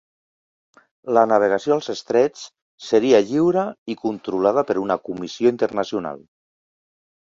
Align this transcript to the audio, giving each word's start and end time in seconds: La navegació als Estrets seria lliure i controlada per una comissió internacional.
La 1.17 1.25
navegació 1.31 1.75
als 1.75 1.91
Estrets 1.95 2.47
seria 2.87 3.23
lliure 3.29 3.69
i 3.95 3.99
controlada 4.05 4.67
per 4.73 4.81
una 4.89 5.01
comissió 5.09 5.57
internacional. 5.57 6.31